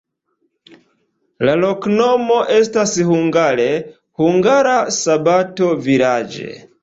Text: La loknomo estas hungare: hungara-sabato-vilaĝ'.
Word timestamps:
La 1.49 1.53
loknomo 1.63 2.37
estas 2.55 2.95
hungare: 3.09 3.67
hungara-sabato-vilaĝ'. 4.23 6.41